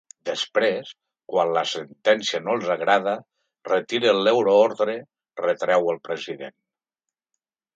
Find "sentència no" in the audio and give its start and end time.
1.71-2.55